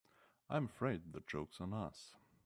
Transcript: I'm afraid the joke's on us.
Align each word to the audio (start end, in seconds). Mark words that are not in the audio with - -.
I'm 0.49 0.65
afraid 0.65 1.13
the 1.13 1.21
joke's 1.27 1.61
on 1.61 1.73
us. 1.75 2.15